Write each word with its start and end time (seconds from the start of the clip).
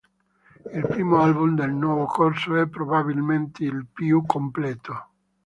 Il 0.77 0.87
primo 0.87 1.21
album 1.21 1.53
del 1.53 1.71
nuovo 1.71 2.05
corso 2.07 2.55
è 2.59 2.65
probabilmente 2.65 3.65
il 3.65 3.85
più 3.85 4.25
completo. 4.25 5.07